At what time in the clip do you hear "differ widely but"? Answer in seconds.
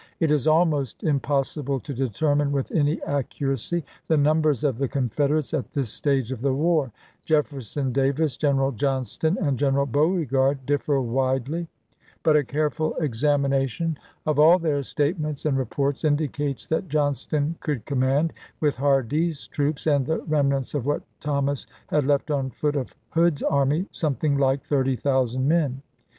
10.65-12.35